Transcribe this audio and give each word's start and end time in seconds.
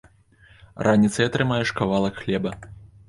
Раніцай 0.87 1.29
атрымаеш 1.31 1.75
кавалак 1.81 2.15
хлеба. 2.23 2.59